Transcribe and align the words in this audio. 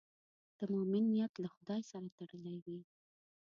د 0.57 0.59
مؤمن 0.73 1.03
نیت 1.13 1.33
له 1.43 1.49
خدای 1.55 1.81
سره 1.91 2.07
تړلی 2.17 2.55
وي. 2.65 2.79